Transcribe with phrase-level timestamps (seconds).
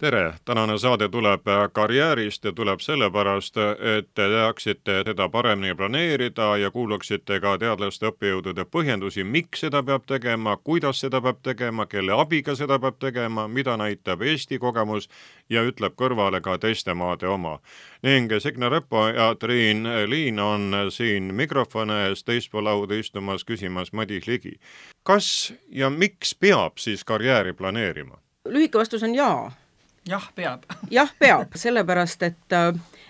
[0.00, 1.42] tere, tänane saade tuleb
[1.72, 3.56] karjäärist ja tuleb sellepärast,
[3.96, 10.06] et te teaksite teda paremini planeerida ja kuulaksite ka teadlaste õppejõudude põhjendusi, miks seda peab
[10.08, 15.10] tegema, kuidas seda peab tegema, kelle abiga seda peab tegema, mida näitab Eesti kogemus
[15.50, 17.58] ja ütleb kõrvale ka teiste maade oma.
[18.02, 24.26] ning Signe Repo ja Triin Liin on siin mikrofoni ees teispool lauda istumas, küsimas Madis
[24.26, 24.60] Ligi.
[25.02, 28.16] kas ja miks peab siis karjääri planeerima?
[28.48, 29.59] lühike vastus on jaa
[30.08, 30.64] jah, peab.
[30.90, 32.56] jah, peab, sellepärast et,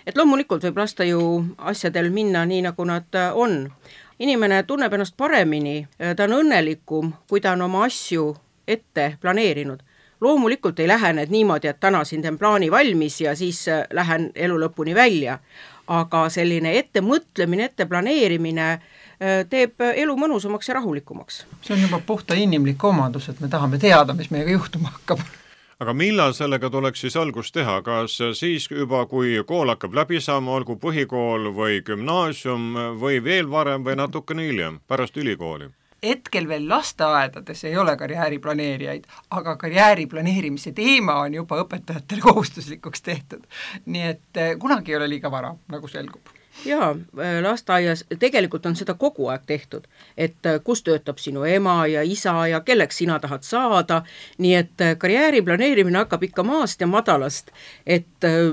[0.05, 1.21] et loomulikult võib lasta ju
[1.57, 3.65] asjadel minna nii, nagu nad on.
[4.21, 8.35] inimene tunneb ennast paremini, ta on õnnelikum, kui ta on oma asju
[8.67, 9.79] ette planeerinud.
[10.21, 14.59] loomulikult ei lähe need niimoodi, et täna siin teen plaani valmis ja siis lähen elu
[14.59, 15.39] lõpuni välja,
[15.87, 18.81] aga selline ettemõtlemine, ette planeerimine
[19.49, 21.45] teeb elu mõnusamaks ja rahulikumaks.
[21.61, 25.25] see on juba puhta inimlik omadus, et me tahame teada, mis meiega juhtuma hakkab
[25.81, 30.53] aga millal sellega tuleks siis algust teha, kas siis juba, kui kool hakkab läbi saama,
[30.59, 35.71] olgu põhikool või gümnaasium või veel varem või natukene hiljem, pärast ülikooli?
[36.01, 39.03] hetkel veel lasteaedades ei ole karjääriplaneerijaid,
[39.37, 43.45] aga karjääri planeerimise teema on juba õpetajatele kohustuslikuks tehtud.
[43.85, 48.75] nii et eh, kunagi ei ole liiga vara, nagu selgub jaa, äh, lasteaias tegelikult on
[48.75, 53.19] seda kogu aeg tehtud, et äh, kus töötab sinu ema ja isa ja kelleks sina
[53.19, 54.01] tahad saada,
[54.37, 57.51] nii et äh, karjääri planeerimine hakkab ikka maast ja madalast.
[57.85, 58.05] et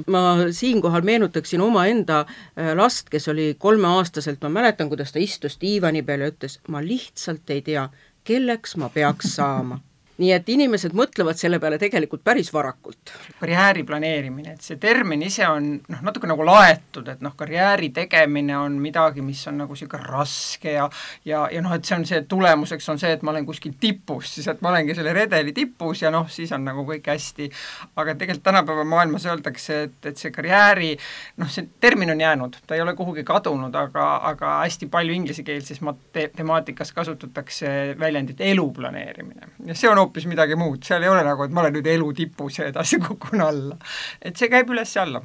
[0.07, 2.25] ma siinkohal meenutaksin omaenda
[2.75, 7.51] last, kes oli kolmeaastaselt, ma mäletan, kuidas ta istus diivani peal ja ütles, ma lihtsalt
[7.51, 7.89] ei tea,
[8.25, 9.81] kelleks ma peaks saama
[10.19, 13.13] nii et inimesed mõtlevad selle peale tegelikult päris varakult.
[13.39, 18.57] karjääri planeerimine, et see termin ise on noh, natuke nagu laetud, et noh, karjääri tegemine
[18.59, 20.89] on midagi, mis on nagu niisugune raske ja
[21.25, 24.33] ja, ja noh, et see on see, tulemuseks on see, et ma olen kuskil tipus,
[24.35, 27.51] siis et ma olengi selle redeli tipus ja noh, siis on nagu kõik hästi.
[27.95, 30.97] aga tegelikult tänapäeva maailmas öeldakse, et, et see karjääri
[31.39, 35.81] noh, see termin on jäänud, ta ei ole kuhugi kadunud, aga, aga hästi palju inglisekeelses
[35.87, 41.25] mat-, temaatikas kasutatakse väljendit elu planeerimine ja see on hoopis midagi muud, seal ei ole
[41.27, 43.77] nagu, et ma olen nüüd elu tipus ja edasi kukun alla.
[44.23, 45.23] et see käib üles ja alla.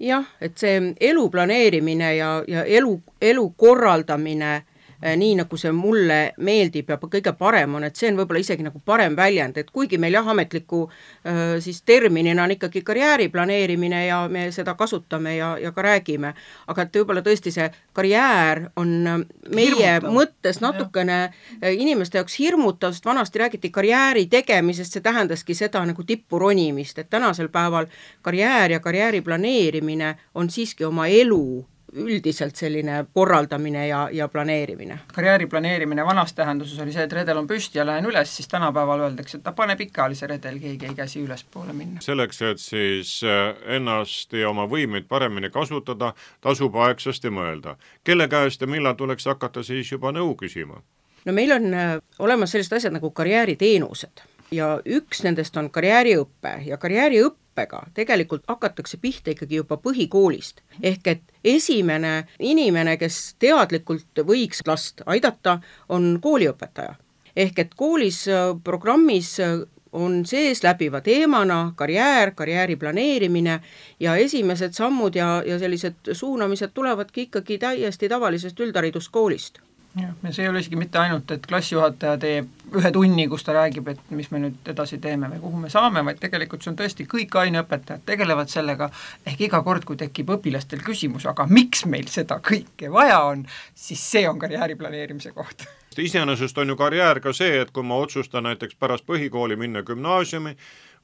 [0.00, 4.54] jah, et see elu planeerimine ja, ja elu, elu korraldamine
[5.00, 8.80] nii, nagu see mulle meeldib ja kõige parem on, et see on võib-olla isegi nagu
[8.84, 14.20] parem väljend, et kuigi meil jah, ametliku äh, siis terminina on ikkagi karjääri planeerimine ja
[14.28, 16.34] me seda kasutame ja, ja ka räägime,
[16.68, 19.18] aga et võib-olla tõesti see karjäär on äh,
[19.54, 20.12] meie hirmutav.
[20.18, 21.72] mõttes natukene ja.
[21.72, 27.10] inimeste jaoks hirmutav, sest vanasti räägiti karjääri tegemisest, see tähendaski seda nagu tippu ronimist, et
[27.10, 27.88] tänasel päeval
[28.22, 34.98] karjäär ja karjääri planeerimine on siiski oma elu üldiselt selline korraldamine ja, ja planeerimine.
[35.14, 39.00] karjääri planeerimine vanas tähenduses oli see, et redel on püsti ja lähen üles, siis tänapäeval
[39.00, 42.00] öeldakse, et ta pane pikali see redel, keegi ei käsi ülespoole minna.
[42.00, 47.76] selleks, et siis äh, ennast ja oma võimeid paremini kasutada, tasub aegsasti mõelda.
[48.04, 50.82] kelle käest ja millal tuleks hakata siis juba nõu küsima?
[51.24, 56.78] no meil on äh, olemas sellised asjad nagu karjääriteenused ja üks nendest on karjääriõpe ja
[56.78, 60.60] karjääriõpe õppega tegelikult hakatakse pihta ikkagi juba põhikoolist.
[60.82, 66.94] ehk et esimene inimene, kes teadlikult võiks last aidata, on kooliõpetaja.
[67.36, 69.60] ehk et koolis äh, programmis äh,
[69.92, 73.60] on sees läbiva teemana karjäär, karjääri planeerimine
[74.00, 79.58] ja esimesed sammud ja, ja sellised suunamised tulevadki ikkagi täiesti tavalisest üldhariduskoolist
[79.96, 83.54] jah, ja see ei ole isegi mitte ainult, et klassijuhataja teeb ühe tunni, kus ta
[83.56, 86.78] räägib, et mis me nüüd edasi teeme või kuhu me saame, vaid tegelikult see on
[86.78, 88.90] tõesti, kõik aineõpetajad tegelevad sellega,
[89.26, 94.04] ehk iga kord, kui tekib õpilastel küsimus, aga miks meil seda kõike vaja on, siis
[94.12, 95.66] see on karjääri planeerimise koht.
[96.00, 100.54] Iseenesest on ju karjäär ka see, et kui ma otsustan näiteks pärast põhikooli minna gümnaasiumi,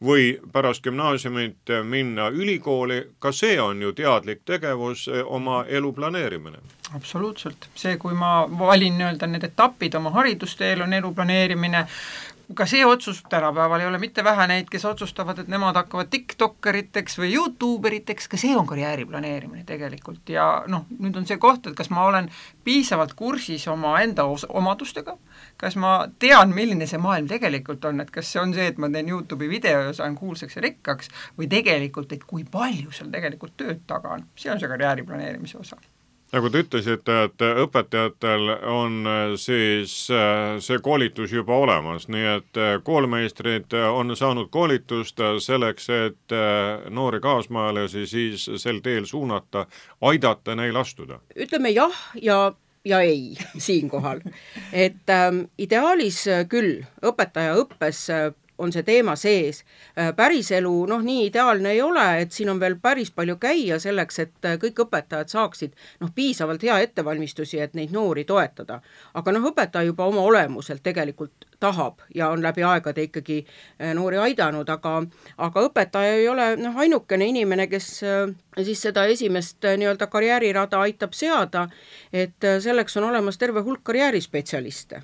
[0.04, 6.58] või pärast gümnaasiumit minna ülikooli, ka see on ju teadlik tegevus, eh, oma elu planeerimine.
[6.94, 11.86] absoluutselt, see, kui ma valin nii-öelda need etapid oma haridusteel, on elu planeerimine,
[12.54, 17.18] ka see otsus, tänapäeval ei ole mitte vähe neid, kes otsustavad, et nemad hakkavad tiktokkeriteks
[17.18, 20.28] või Youtube eriteks, ka see on karjääri planeerimine tegelikult.
[20.30, 22.30] Ja noh, nüüd on see koht, et kas ma olen
[22.64, 25.16] piisavalt kursis omaenda omadustega,
[25.58, 28.90] kas ma tean, milline see maailm tegelikult on, et kas see on see, et ma
[28.92, 33.58] teen Youtube'i video ja saan kuulsaks ja rikkaks, või tegelikult, et kui palju seal tegelikult
[33.58, 35.82] tööd taga on, see on see karjääri planeerimise osa
[36.32, 39.08] nagu te ütlesite, et õpetajatel on
[39.38, 46.36] siis see koolitus juba olemas, nii et koolmeistrid on saanud koolitust selleks, et
[46.90, 49.66] noori kaasmaalasi siis sel teel suunata,
[50.00, 51.20] aidata neil astuda?
[51.36, 52.52] ütleme jah ja
[52.86, 53.36] ja ei
[53.66, 54.20] siinkohal.
[54.72, 58.06] et ähm, ideaalis küll õpetajaõppes
[58.58, 59.62] on see teema sees.
[59.98, 64.18] Äh, päriselu noh, nii ideaalne ei ole, et siin on veel päris palju käia selleks,
[64.18, 68.80] et äh, kõik õpetajad saaksid noh, piisavalt hea ettevalmistusi, et neid noori toetada.
[69.14, 74.18] aga noh, õpetaja juba oma olemuselt tegelikult tahab ja on läbi aegade ikkagi äh, noori
[74.28, 75.02] aidanud, aga
[75.38, 77.90] aga õpetaja ei ole noh, ainukene inimene, kes
[78.64, 81.68] siis seda esimest nii-öelda karjäärirada aitab seada,
[82.12, 85.02] et selleks on olemas terve hulk karjäärispetsialiste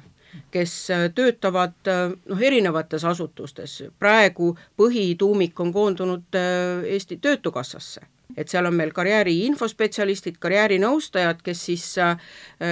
[0.51, 8.07] kes äh, töötavad äh, noh, erinevates asutustes, praegu põhituumik on koondunud äh, Eesti Töötukassasse.
[8.37, 11.83] Et seal on meil karjääri infospetsialistid, karjäärinõustajad, kes siis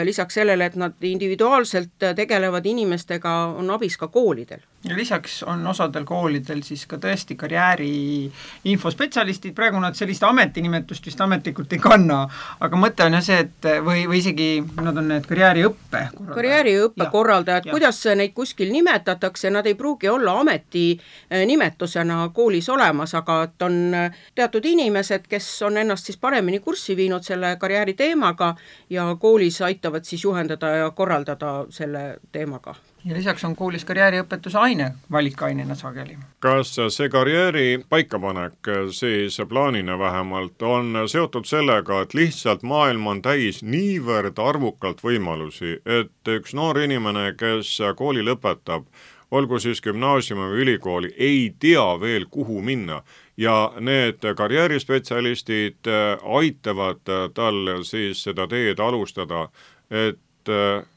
[0.08, 6.05] lisaks sellele, et nad individuaalselt tegelevad inimestega, on abis ka koolidel ja lisaks on osadel
[6.05, 7.91] koolidel siis ka tõesti karjääri
[8.65, 12.23] infospetsialistid, praegu nad sellist ametinimetust vist ametlikult ei kanna,
[12.61, 14.49] aga mõte on jah see, et või, või isegi
[14.81, 16.35] nad on need karjääriõppe korraldajad.
[16.35, 23.15] karjääriõppe ja, korraldajad, kuidas neid kuskil nimetatakse, nad ei pruugi olla ametinimetusena eh, koolis olemas,
[23.15, 27.94] aga et on eh, teatud inimesed, kes on ennast siis paremini kurssi viinud selle karjääri
[27.94, 28.55] teemaga
[28.91, 32.75] ja koolis aitavad siis juhendada ja korraldada selle teemaga
[33.05, 36.19] ja lisaks on koolis karjääriõpetuse aine valikainena sageli.
[36.41, 43.62] kas see karjääri paikapanek siis plaanina vähemalt on seotud sellega, et lihtsalt maailm on täis
[43.62, 48.85] niivõrd arvukalt võimalusi, et üks noor inimene, kes kooli lõpetab,
[49.31, 53.03] olgu siis gümnaasiumi või ülikooli, ei tea veel, kuhu minna
[53.37, 55.88] ja need karjäärispetsialistid
[56.23, 59.49] aitavad tal siis seda teed alustada,
[59.91, 60.19] et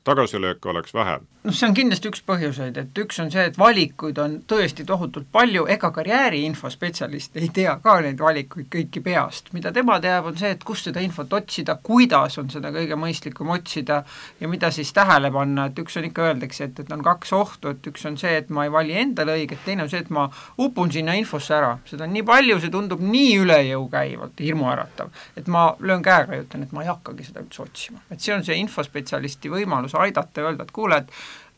[0.03, 4.19] tagasilööke oleks vähem noh, see on kindlasti üks põhjuseid, et üks on see, et valikuid
[4.21, 9.51] on tõesti tohutult palju, ega karjääriinfo spetsialist ei tea ka neid valikuid kõiki peast.
[9.53, 13.51] mida tema teab, on see, et kust seda infot otsida, kuidas on seda kõige mõistlikum
[13.55, 14.03] otsida
[14.39, 17.73] ja mida siis tähele panna, et üks on ikka, öeldakse, et, et on kaks ohtu,
[17.75, 20.29] et üks on see, et ma ei vali endale õiget, teine on see, et ma
[20.63, 25.11] upun sinna infosse ära, seda on nii palju, see tundub nii üle jõu käivalt, hirmuäratav,
[25.39, 27.99] et ma löön käega ja ütlen, et ma ei hakkagi seda üldse otsima.
[28.11, 31.11] et see on see infospetsialisti võimalus aidata ja öelda, et kuule, et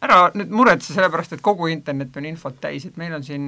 [0.05, 3.45] ära nüüd muretse, sellepärast et kogu internet on infot täis, et meil on siin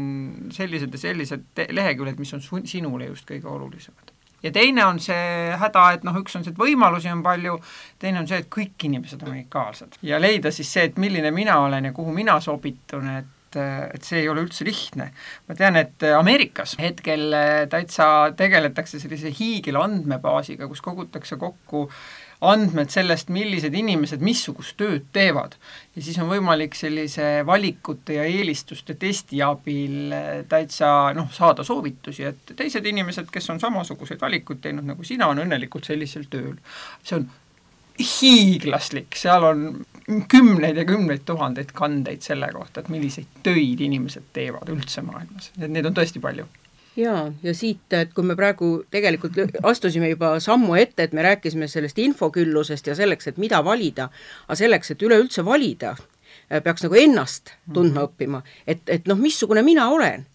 [0.55, 4.13] sellised ja sellised leheküljed, mis on su-, sinule just kõige olulisemad.
[4.43, 7.57] ja teine on see häda, et noh, üks on see, et võimalusi on palju,
[7.99, 9.97] teine on see, et kõik inimesed on unikaalsed.
[10.01, 14.19] ja leida siis see, et milline mina olen ja kuhu mina sobitun, et et see
[14.21, 15.07] ei ole üldse lihtne.
[15.47, 17.31] ma tean, et Ameerikas hetkel
[17.71, 18.07] täitsa
[18.37, 21.87] tegeletakse sellise hiigelandmebaasiga, kus kogutakse kokku
[22.41, 25.55] andmed sellest, millised inimesed missugust tööd teevad.
[25.95, 32.27] ja siis on võimalik sellise valikute ja eelistuste testi abil eh, täitsa noh, saada soovitusi,
[32.29, 36.55] et teised inimesed, kes on samasuguseid valikuid teinud nagu sina, on õnnelikult sellisel tööl.
[37.03, 37.29] see on
[37.97, 39.63] hiiglaslik, seal on
[40.29, 45.71] kümneid ja kümneid tuhandeid kandeid selle kohta, et milliseid töid inimesed teevad üldse maailmas, et
[45.71, 46.45] neid on tõesti palju
[46.97, 49.37] jaa, ja siit, et kui me praegu tegelikult
[49.71, 54.09] astusime juba sammu ette, et me rääkisime sellest infoküllusest ja selleks, et mida valida,
[54.47, 55.95] aga selleks, et üleüldse valida,
[56.63, 58.09] peaks nagu ennast tundma mm -hmm.
[58.09, 60.25] õppima, et, et noh, missugune mina olen?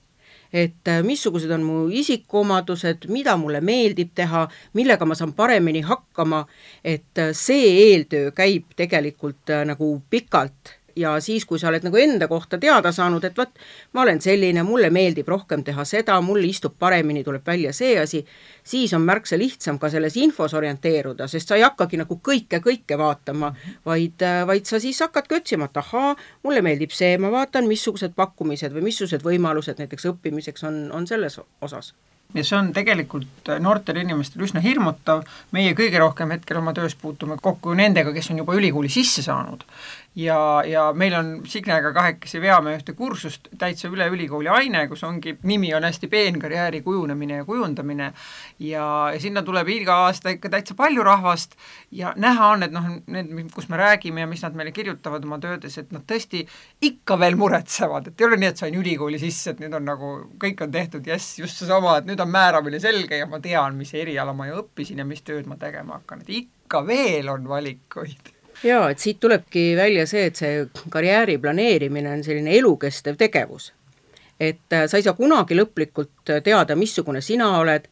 [0.52, 6.46] Et äh, missugused on mu isikuomadused, mida mulle meeldib teha, millega ma saan paremini hakkama,
[6.84, 11.96] et äh, see eeltöö käib tegelikult äh, nagu pikalt ja siis, kui sa oled nagu
[11.96, 13.50] enda kohta teada saanud, et vot,
[13.92, 18.22] ma olen selline, mulle meeldib rohkem teha seda, mul istub paremini, tuleb välja see asi,
[18.64, 22.98] siis on märksa lihtsam ka selles infos orienteeruda, sest sa ei hakkagi nagu kõike, kõike
[22.98, 23.52] vaatama,
[23.86, 26.14] vaid, vaid sa siis hakkadki otsima, et ahaa,
[26.46, 31.40] mulle meeldib see, ma vaatan, missugused pakkumised või missugused võimalused näiteks õppimiseks on, on selles
[31.60, 31.94] osas.
[32.34, 37.36] Ja see on tegelikult noortele inimestele üsna hirmutav, meie kõige rohkem hetkel oma töös puutume
[37.42, 39.66] kokku nendega, kes on juba ülikooli sisse saanud
[40.14, 45.36] ja, ja meil on Signega kahekesi veame ühte kursust täitsa üle ülikooli aine, kus ongi,
[45.48, 48.12] nimi on hästi peen, karjääri kujunemine ja kujundamine,
[48.58, 51.56] ja, ja sinna tuleb iga aasta ikka täitsa palju rahvast.
[51.90, 55.40] Ja näha on, et noh, need, kus me räägime ja mis nad meile kirjutavad oma
[55.40, 56.44] töödes, et nad tõesti
[56.84, 60.12] ikka veel muretsevad, et ei ole nii, et sain ülikooli sisse, et nüüd on nagu,
[60.42, 63.94] kõik on tehtud, jess, just seesama, et nüüd on määramine selge ja ma tean, mis
[63.96, 68.32] eriala ma ju õppisin ja mis tööd ma tegema hakkan, et ikka veel on valikuid
[68.64, 73.72] jaa, et siit tulebki välja see, et see karjääri planeerimine on selline elukestev tegevus.
[74.40, 77.86] et äh, sa ei saa kunagi lõplikult teada, missugune sina oled,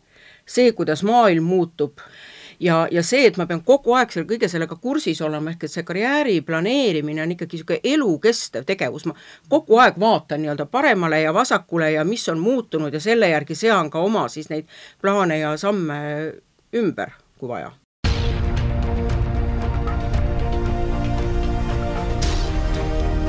[0.46, 2.00] see, kuidas maailm muutub.
[2.60, 5.72] Ja, ja see, et ma pean kogu aeg selle kõige sellega kursis olema, ehk et
[5.72, 9.14] see karjääri planeerimine on ikkagi niisugune elukestev tegevus, ma
[9.48, 13.88] kogu aeg vaatan nii-öelda paremale ja vasakule ja mis on muutunud ja selle järgi sean
[13.90, 14.68] ka oma siis neid
[15.00, 16.00] plaane ja samme
[16.76, 17.72] ümber, kui vaja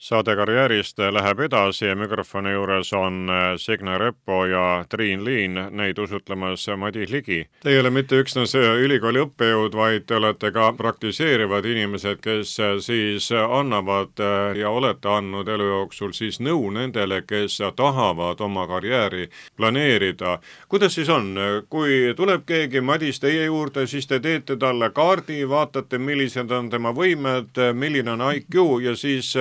[0.00, 5.98] saade Karjäärist läheb edasi ja mikrofoni juures on äh, Signe Repo ja Triin Liin, neid
[5.98, 7.44] usutlemas Madis Ligi.
[7.62, 12.54] Te ei ole mitte üksnes äh, ülikooli õppejõud, vaid te olete ka praktiseerivad inimesed, kes
[12.60, 14.24] äh, siis annavad
[14.56, 20.38] ja olete andnud elu jooksul siis nõu nendele, kes tahavad oma karjääri planeerida.
[20.68, 21.36] kuidas siis on,
[21.68, 26.96] kui tuleb keegi Madis teie juurde, siis te teete talle kaardi, vaatate, millised on tema
[26.96, 29.36] võimed, milline on IQ ja siis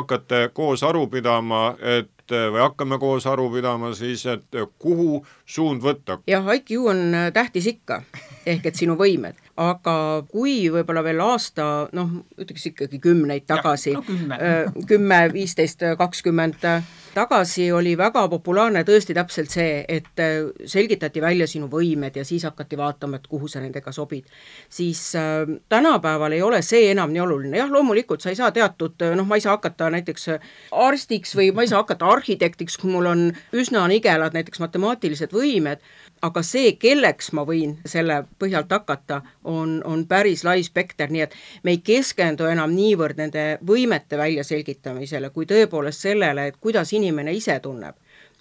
[0.00, 6.20] hakkate koos aru pidama, et või hakkame koos aru pidama siis, et kuhu suund võtta?
[6.30, 8.02] jah, IQ on tähtis ikka,
[8.46, 9.96] ehk et sinu võimed, aga
[10.30, 14.40] kui võib-olla veel aasta, noh, ütleks ikkagi kümneid tagasi, no, kümme,
[14.88, 16.66] kümme, viisteist, kakskümmend
[17.14, 20.22] tagasi oli väga populaarne tõesti täpselt see, et
[20.66, 24.24] selgitati välja sinu võimed ja siis hakati vaatama, et kuhu sa nendega sobid.
[24.68, 28.94] siis äh, tänapäeval ei ole see enam nii oluline, jah, loomulikult sa ei saa teatud,
[29.16, 30.28] noh, ma ei saa hakata näiteks
[30.70, 35.82] arstiks või ma ei saa hakata arhitektiks, kui mul on üsna nigelad näiteks matemaatilised võimed,
[36.22, 41.36] aga see, kelleks ma võin selle põhjalt hakata, on, on päris lai spekter, nii et
[41.64, 47.58] me ei keskendu enam niivõrd nende võimete väljaselgitamisele, kui tõepoolest sellele, et kuidas inimene ise
[47.64, 47.96] tunneb,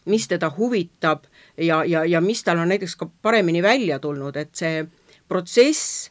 [0.06, 1.26] mis teda huvitab
[1.58, 4.86] ja, ja, ja mis tal on näiteks ka paremini välja tulnud, et see
[5.30, 6.10] protsess,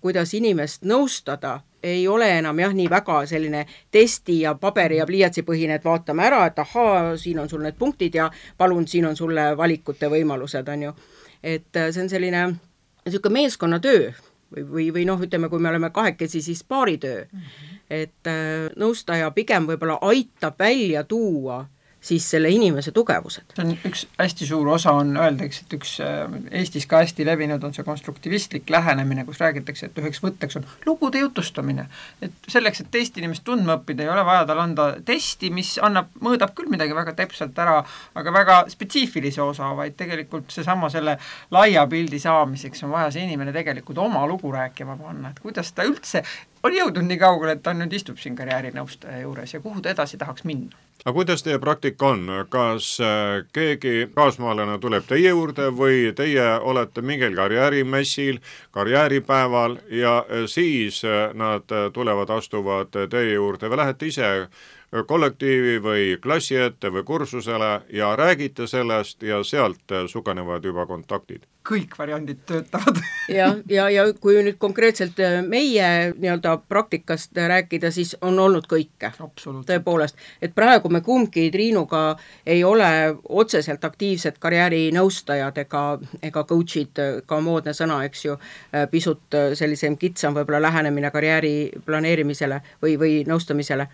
[0.00, 5.78] kuidas inimest nõustada, ei ole enam jah, nii väga selline testi ja paberi ja pliiatsipõhine,
[5.78, 9.50] et vaatame ära, et ahaa, siin on sul need punktid ja palun, siin on sulle
[9.58, 10.94] valikute võimalused, on ju.
[11.42, 12.46] et äh, see on selline
[13.04, 14.12] niisugune meeskonnatöö
[14.54, 17.40] või, või, või noh, ütleme, kui me oleme kahekesi, siis paaritöö mm.
[17.40, 17.78] -hmm.
[17.90, 21.66] et äh, nõustaja pigem võib-olla aitab välja tuua
[22.04, 23.54] siis selle inimese tugevused.
[23.56, 27.64] see on üks hästi suur osa, on, öeldakse, et üks äh, Eestis ka hästi levinud
[27.64, 31.86] on see konstruktivistlik lähenemine, kus räägitakse, et üheks võtteks on lugude jutustamine.
[32.22, 36.12] et selleks, et teist inimest tundma õppida, ei ole vaja tal anda testi, mis annab,
[36.20, 37.80] mõõdab küll midagi väga täpselt ära,
[38.14, 41.16] aga väga spetsiifilise osa, vaid tegelikult seesama selle
[41.54, 45.88] laia pildi saamiseks on vaja see inimene tegelikult oma lugu rääkima panna, et kuidas ta
[45.88, 46.24] üldse
[46.64, 50.20] on jõudnud nii kaugele, et ta nüüd istub siin karjäärinõustaja juures ja kuhu ta edasi
[50.20, 56.12] tahaks minna aga kuidas teie praktika on, kas äh, keegi kaasmaalane tuleb teie juurde või
[56.16, 58.38] teie olete mingil karjäärimessil,
[58.72, 64.30] karjääripäeval ja äh, siis äh, nad tulevad, astuvad teie juurde või lähete ise
[65.02, 71.42] kollektiivi või klassi ette või kursusele ja räägite sellest ja sealt sugenevad juba kontaktid?
[71.64, 72.98] kõik variandid töötavad
[73.32, 75.16] jah, ja, ja, ja kui nüüd konkreetselt
[75.48, 79.12] meie nii-öelda praktikast rääkida, siis on olnud kõike.
[79.66, 85.84] tõepoolest, et praegu me kumbki Triinuga ei ole otseselt aktiivsed karjäärinõustajad ega,
[86.22, 88.36] ega coach'id, ka moodne sõna, eks ju,
[88.90, 91.54] pisut sellisem kitsam võib-olla lähenemine karjääri
[91.86, 93.88] planeerimisele või, või nõustamisele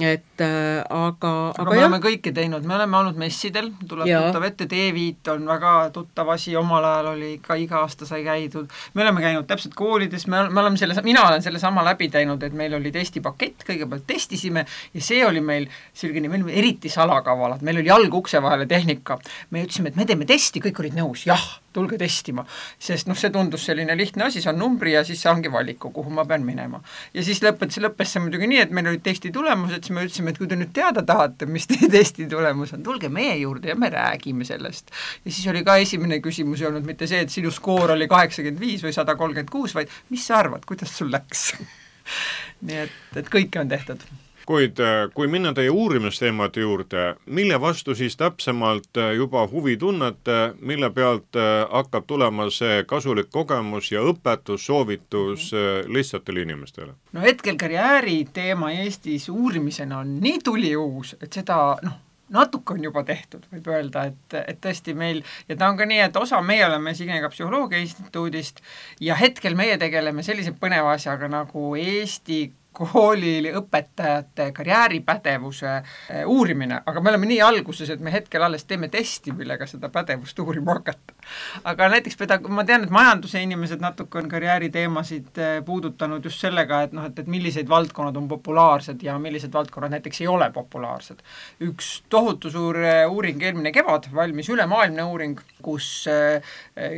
[0.00, 1.86] et äh, aga, aga, aga me jah.
[1.86, 4.20] oleme kõike teinud, me oleme olnud messidel, tuleb ja.
[4.26, 8.68] tuttav ette, D-Viit on väga tuttav asi, omal ajal oli ka iga aasta sai käidud,
[8.94, 12.56] me oleme käinud täpselt koolides, me, me oleme selle, mina olen sellesama läbi teinud, et
[12.56, 17.80] meil oli testipakett, kõigepealt testisime ja see oli meil selline, me olime eriti salakavalad, meil
[17.80, 19.18] oli jalg ukse vahele tehnika.
[19.50, 22.44] me ütlesime, et me teeme testi, kõik olid nõus, jah tulge testima.
[22.78, 26.12] sest noh, see tundus selline lihtne asi, see on numbri ja siis saangi valiku, kuhu
[26.14, 26.80] ma pean minema.
[27.14, 30.34] ja siis lõpetas, lõppes see muidugi nii, et meil olid testi tulemused, siis me ütlesime,
[30.34, 33.78] et kui te nüüd teada tahate, mis teie testi tulemus on, tulge meie juurde ja
[33.78, 34.92] me räägime sellest.
[35.24, 38.62] ja siis oli ka esimene küsimus ei olnud mitte see, et sinu skoor oli kaheksakümmend
[38.62, 41.52] viis või sada kolmkümmend kuus, vaid mis sa arvad, kuidas sul läks
[42.66, 44.04] nii et, et kõike on tehtud
[44.46, 50.54] kuid äh, kui minna teie uurimisteemade juurde, mille vastu siis täpsemalt äh, juba huvi tunnete,
[50.60, 55.50] mille pealt äh, hakkab tulema see kasulik kogemus ja õpetus, soovitus
[55.86, 56.94] lihtsatele inimestele?
[57.12, 63.02] no hetkel karjääri teema Eestis uurimisena on nii tuliuus, et seda noh, natuke on juba
[63.06, 66.66] tehtud, võib öelda, et, et tõesti meil, ja ta on ka nii, et osa, meie
[66.66, 68.62] oleme Signega Psühholoogia Instituudist
[69.00, 77.12] ja hetkel meie tegeleme sellise põneva asjaga nagu Eesti kooliõpetajate karjääripädevuse eh, uurimine, aga me
[77.12, 81.15] oleme nii alguses, et me hetkel alles teeme testi, millega seda pädevust uurima hakata.
[81.64, 86.82] Aga näiteks peda-, ma tean, et majanduse inimesed natuke on karjääriteemasid äh, puudutanud just sellega,
[86.86, 91.22] et noh, et, et millised valdkonnad on populaarsed ja millised valdkonnad näiteks ei ole populaarsed.
[91.66, 96.56] üks tohutu suur äh, uuring eelmine kevad, valmis ülemaailmne uuring, kus äh,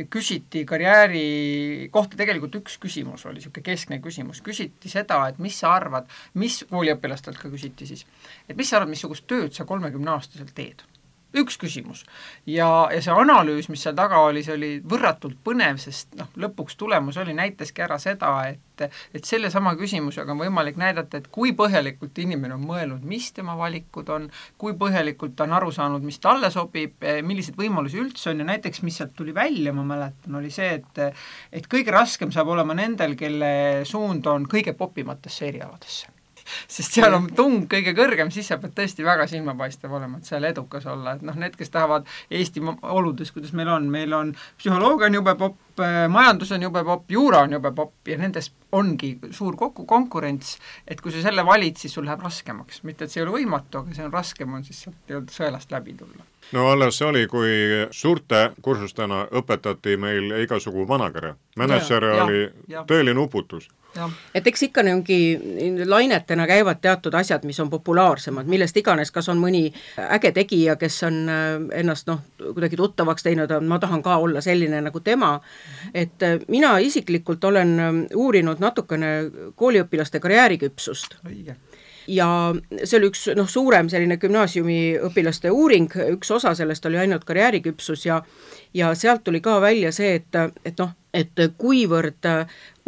[0.09, 2.17] küsiti karjääri kohta.
[2.19, 6.09] Tegelikult üks küsimus oli, niisugune keskne küsimus, küsiti seda, et mis sa arvad,
[6.39, 8.05] mis kooliõpilastelt ka küsiti siis,
[8.47, 10.83] et mis sa arvad, missugust tööd sa kolmekümneaastaselt teed
[11.37, 12.05] üks küsimus.
[12.45, 16.77] ja, ja see analüüs, mis seal taga oli, see oli võrratult põnev, sest noh, lõpuks
[16.79, 22.15] tulemus oli, näitaski ära seda, et et sellesama küsimusega on võimalik näidata, et kui põhjalikult
[22.23, 26.47] inimene on mõelnud, mis tema valikud on, kui põhjalikult ta on aru saanud, mis talle
[26.53, 30.79] sobib, milliseid võimalusi üldse on ja näiteks, mis sealt tuli välja, ma mäletan, oli see,
[30.79, 31.03] et
[31.51, 36.18] et kõige raskem saab olema nendel, kelle suund on kõige popimatesse erialadesse
[36.67, 40.47] sest seal on tung kõige kõrgem, siis sa pead tõesti väga silmapaistev olema, et seal
[40.49, 45.09] edukas olla, et noh, need, kes tahavad Eesti oludes, kuidas meil on, meil on psühholoogia
[45.09, 45.57] on jube popp,
[46.09, 50.57] majandus on jube popp, juura on jube popp ja nendes ongi suur kokku konkurents,
[50.87, 53.81] et kui sa selle valid, siis sul läheb raskemaks, mitte et see ei ole võimatu,
[53.81, 56.27] aga see on raskem, on siis sealt nii-öelda sõelast läbi tulla.
[56.51, 57.49] No alles see oli, kui
[57.93, 61.35] suurte kursustena õpetati meil igasugu vanakõne.
[61.61, 63.67] Mänedžer oli ja, tõeline uputus.
[64.37, 69.41] Et eks ikka niisugune lainetena käivad teatud asjad, mis on populaarsemad, millest iganes, kas on
[69.41, 69.63] mõni
[69.97, 71.47] äge tegija, kes on äh,
[71.81, 75.35] ennast noh, kuidagi tuttavaks teinud, ma tahan ka olla selline nagu tema,
[75.93, 79.13] et äh, mina isiklikult olen äh, uurinud natukene
[79.55, 81.19] kooliõpilaste karjääriküpsust.
[81.27, 81.55] õige
[82.09, 82.27] ja
[82.83, 88.23] see oli üks noh, suurem selline gümnaasiumiõpilaste uuring, üks osa sellest oli ainult karjääriküpsus ja
[88.73, 90.35] ja sealt tuli ka välja see, et,
[90.65, 92.25] et noh, et kuivõrd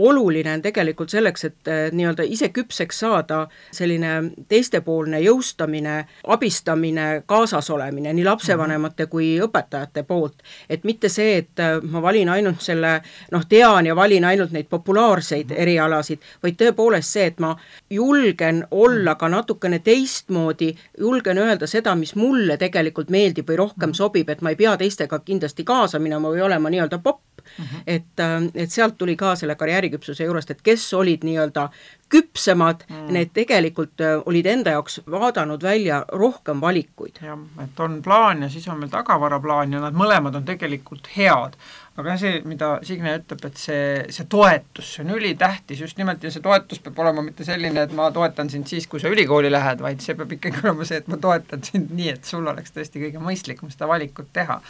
[0.02, 4.12] oluline on tegelikult selleks, et nii-öelda ise küpseks saada, selline
[4.50, 5.96] teistepoolne jõustamine,
[6.28, 10.44] abistamine, kaasasolemine nii lapsevanemate kui õpetajate poolt.
[10.70, 13.02] et mitte see, et ma valin ainult selle
[13.32, 17.56] noh, tean ja valin ainult neid populaarseid erialasid, vaid tõepoolest see, et ma
[17.90, 24.30] julgen olla ka natukene teistmoodi, julgen öelda seda, mis mulle tegelikult meeldib või rohkem sobib,
[24.30, 27.22] et ma ei pea teistega kindlasti kaasa minema või olema nii-öelda popp,
[27.58, 27.92] Mm -hmm.
[28.12, 31.70] Et, äh, et sealt tuli ka selle karjääriküpsuse juurest, et kes olid nii-öelda
[32.12, 37.22] küpsemad mm, need tegelikult äh, olid enda jaoks vaadanud välja rohkem valikuid.
[37.24, 41.58] jah, et on plaan ja siis on meil tagavaraplaan ja nad mõlemad on tegelikult head.
[42.02, 43.84] aga see, mida Signe ütleb, et see,
[44.16, 47.94] see toetus, see on ülitähtis just nimelt ja see toetus peab olema mitte selline, et
[47.96, 51.12] ma toetan sind siis, kui sa ülikooli lähed, vaid see peab ikkagi olema see, et
[51.12, 54.62] ma toetan sind nii, et sul oleks tõesti kõige mõistlikum seda valikut teha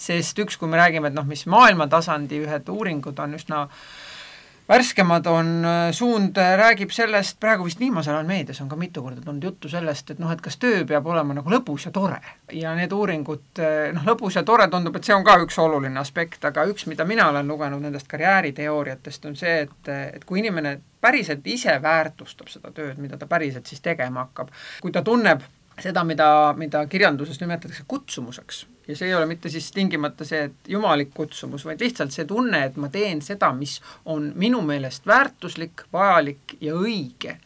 [0.00, 3.66] sest üks, kui me räägime, et noh, mis maailmatasandi ühed uuringud on üsna
[4.70, 9.02] värskemad on, äh, suund äh, räägib sellest, praegu vist viimasel ajal meedias on ka mitu
[9.02, 12.20] korda tulnud juttu sellest, et noh, et kas töö peab olema nagu lõbus ja tore.
[12.52, 16.00] ja need uuringud, äh, noh, lõbus ja tore tundub, et see on ka üks oluline
[16.00, 20.78] aspekt, aga üks, mida mina olen lugenud nendest karjääriteooriatest, on see, et, et kui inimene
[21.00, 25.42] päriselt ise väärtustab seda tööd, mida ta päriselt siis tegema hakkab, kui ta tunneb
[25.82, 28.66] seda, mida, mida kirjanduses nimetatakse kutsumuseks.
[28.88, 32.64] ja see ei ole mitte siis tingimata see, et jumalik kutsumus, vaid lihtsalt see tunne,
[32.66, 37.36] et ma teen seda, mis on minu meelest väärtuslik, vajalik ja õige,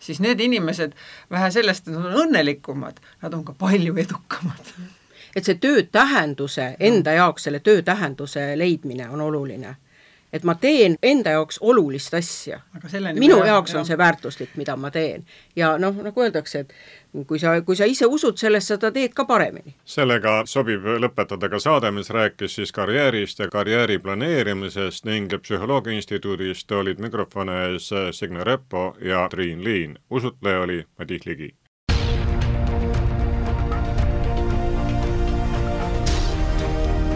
[0.00, 0.94] siis need inimesed,
[1.30, 4.72] vähe sellest, et nad on õnnelikumad, nad on ka palju edukamad.
[5.36, 9.76] Et see töö tähenduse, enda jaoks selle töö tähenduse leidmine on oluline
[10.32, 12.60] et ma teen enda jaoks olulist asja.
[13.18, 15.24] minu jaoks on see väärtuslik, mida ma teen.
[15.56, 16.72] ja noh, nagu öeldakse, et
[17.26, 19.74] kui sa, kui sa ise usud sellesse, sa teed ka paremini.
[19.84, 26.72] sellega sobib lõpetada ka saade, mis rääkis siis karjäärist ja karjääri planeerimisest ning Psühholoogia Instituudist
[26.72, 29.98] olid mikrofoni ees Signe Repo ja Triin Liin.
[30.10, 31.54] usutleja oli Madis Ligi.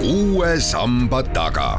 [0.03, 1.79] uue samba taga